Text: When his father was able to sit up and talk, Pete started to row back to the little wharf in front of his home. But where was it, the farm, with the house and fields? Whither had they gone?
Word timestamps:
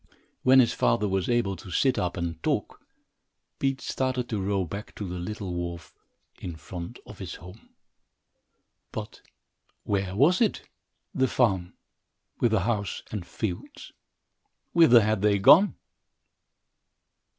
When 0.41 0.59
his 0.59 0.73
father 0.73 1.07
was 1.07 1.29
able 1.29 1.55
to 1.57 1.69
sit 1.69 1.99
up 1.99 2.17
and 2.17 2.41
talk, 2.41 2.81
Pete 3.59 3.81
started 3.81 4.27
to 4.29 4.41
row 4.41 4.65
back 4.65 4.95
to 4.95 5.07
the 5.07 5.19
little 5.19 5.53
wharf 5.53 5.93
in 6.39 6.55
front 6.55 6.97
of 7.05 7.19
his 7.19 7.35
home. 7.35 7.69
But 8.91 9.21
where 9.83 10.15
was 10.15 10.41
it, 10.41 10.63
the 11.13 11.27
farm, 11.27 11.73
with 12.39 12.49
the 12.49 12.61
house 12.61 13.03
and 13.11 13.23
fields? 13.27 13.91
Whither 14.73 15.01
had 15.01 15.21
they 15.21 15.37
gone? 15.37 15.75